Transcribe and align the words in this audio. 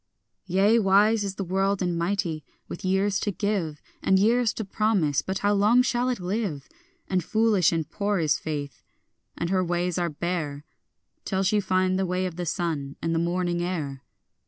Yea, 0.47 0.79
wise 0.79 1.23
is 1.23 1.35
the 1.35 1.43
world 1.43 1.79
and 1.79 1.95
mighty, 1.95 2.43
with 2.67 2.83
years 2.83 3.19
to 3.19 3.29
give, 3.29 3.79
And 4.01 4.17
years 4.17 4.51
to 4.53 4.65
promise; 4.65 5.21
but 5.21 5.37
how 5.45 5.53
long 5.53 5.75
now 5.77 5.81
shall 5.83 6.09
it 6.09 6.19
live? 6.19 6.67
And 7.07 7.23
foolish 7.23 7.71
and 7.71 7.87
poor 7.87 8.17
is 8.17 8.39
faith, 8.39 8.81
and 9.37 9.51
her 9.51 9.63
ways 9.63 9.99
are 9.99 10.09
bare, 10.09 10.65
Till 11.23 11.43
she 11.43 11.59
find 11.59 11.99
the 11.99 12.07
way 12.07 12.25
of 12.25 12.35
the 12.35 12.47
sun, 12.47 12.95
and 12.99 13.13
the 13.13 13.19
morning 13.19 13.61
air. 13.61 14.01